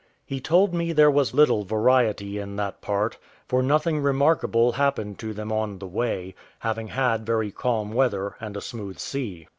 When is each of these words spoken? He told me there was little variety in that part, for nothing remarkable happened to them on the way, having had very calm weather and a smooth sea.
He 0.25 0.39
told 0.39 0.73
me 0.73 0.93
there 0.93 1.11
was 1.11 1.31
little 1.35 1.63
variety 1.63 2.39
in 2.39 2.55
that 2.55 2.81
part, 2.81 3.19
for 3.47 3.61
nothing 3.61 3.99
remarkable 3.99 4.71
happened 4.71 5.19
to 5.19 5.31
them 5.31 5.51
on 5.51 5.77
the 5.77 5.85
way, 5.85 6.33
having 6.57 6.87
had 6.87 7.23
very 7.23 7.51
calm 7.51 7.93
weather 7.93 8.35
and 8.41 8.57
a 8.57 8.61
smooth 8.61 8.97
sea. 8.97 9.47